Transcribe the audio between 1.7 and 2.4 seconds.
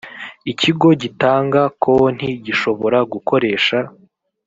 konti